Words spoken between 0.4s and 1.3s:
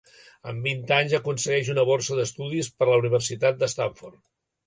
Amb vint anys,